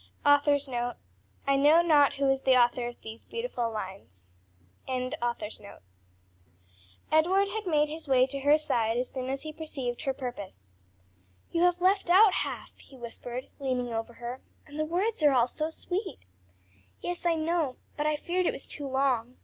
'"I 0.24 0.38
know 1.58 1.82
not 1.82 2.14
who 2.14 2.30
is 2.30 2.40
the 2.44 2.56
author 2.56 2.86
of 2.86 2.98
these 3.02 3.26
beautiful 3.26 3.70
lines. 3.70 4.26
Edward 4.88 5.18
had 7.10 7.66
made 7.66 7.90
his 7.90 8.08
way 8.08 8.24
to 8.28 8.38
her 8.40 8.56
side 8.56 8.96
as 8.96 9.10
soon 9.12 9.28
as 9.28 9.42
he 9.42 9.52
perceived 9.52 10.00
her 10.00 10.14
purpose. 10.14 10.72
"You 11.52 11.60
have 11.64 11.82
left 11.82 12.08
out 12.08 12.32
half," 12.32 12.74
he 12.78 12.96
whispered, 12.96 13.50
leaning 13.58 13.92
over 13.92 14.14
her, 14.14 14.40
"and 14.66 14.78
the 14.80 14.86
words 14.86 15.22
are 15.22 15.32
all 15.34 15.46
so 15.46 15.68
sweet." 15.68 16.20
"Yes, 17.02 17.26
I 17.26 17.34
know, 17.34 17.76
but 17.98 18.06
I 18.06 18.16
feared 18.16 18.46
it 18.46 18.52
was 18.54 18.66
too 18.66 18.88
long." 18.88 19.36